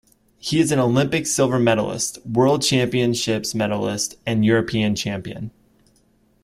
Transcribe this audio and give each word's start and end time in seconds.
He 0.39 0.59
is 0.59 0.71
an 0.71 0.79
Olympic 0.79 1.27
silver 1.27 1.59
medalist, 1.59 2.17
World 2.25 2.63
Championships 2.63 3.53
medalist, 3.53 4.15
and 4.25 4.43
European 4.43 4.95
Champion. 4.95 5.51